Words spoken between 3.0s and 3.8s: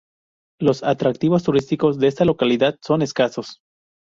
escasos.